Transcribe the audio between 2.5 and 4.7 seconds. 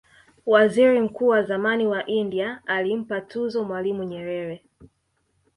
alimpa tuzo mwalimu nyerere